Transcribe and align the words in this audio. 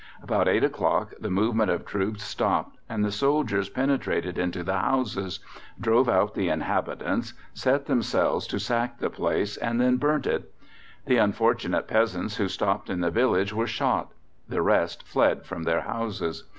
About 0.23 0.47
8 0.47 0.63
o'clock 0.63 1.13
the 1.19 1.29
movement 1.29 1.69
of 1.69 1.85
troops 1.85 2.23
stopped, 2.23 2.75
and 2.89 3.05
the 3.05 3.11
soldiers 3.11 3.69
penetrated 3.69 4.39
into 4.39 4.63
the 4.63 4.79
houses, 4.79 5.39
drove 5.79 6.09
out 6.09 6.33
the 6.33 6.49
inhabitants, 6.49 7.35
set 7.53 7.85
themselves 7.85 8.47
to 8.47 8.57
sack 8.57 8.97
the 8.97 9.11
place, 9.11 9.57
and 9.57 9.79
then 9.79 9.97
burnt 9.97 10.25
it. 10.25 10.51
The 11.05 11.17
unfortunate 11.17 11.87
peasants 11.87 12.37
who 12.37 12.47
stopped 12.47 12.89
in 12.89 13.01
the 13.01 13.11
village 13.11 13.53
were 13.53 13.67
shot; 13.67 14.11
the 14.49 14.63
rest 14.63 15.07
fled 15.07 15.45
from 15.45 15.61
their 15.65 15.81
houses. 15.81 16.45